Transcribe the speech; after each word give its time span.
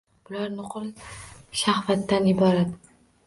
Bular 0.27 0.47
nuqul 0.53 0.87
shahvatdan 1.61 2.31
iborat 2.35 2.91